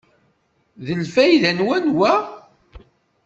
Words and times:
Deg 0.85 0.97
lfayda 1.05 1.51
n 1.57 1.63
wanwa? 1.65 2.13